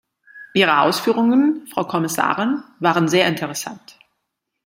Ihre 0.55 0.79
Ausführungen, 0.79 1.67
Frau 1.67 1.83
Kommissarin, 1.83 2.63
waren 2.79 3.07
sehr 3.07 3.27
interessant. 3.27 3.99